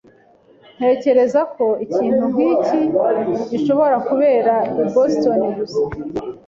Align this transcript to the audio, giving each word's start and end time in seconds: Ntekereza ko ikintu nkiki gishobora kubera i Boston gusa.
Ntekereza 0.77 1.41
ko 1.55 1.65
ikintu 1.85 2.23
nkiki 2.33 2.79
gishobora 3.51 3.97
kubera 4.09 4.53
i 4.81 4.83
Boston 4.93 5.41
gusa. 5.57 5.81